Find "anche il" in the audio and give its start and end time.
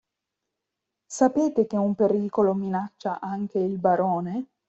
3.19-3.77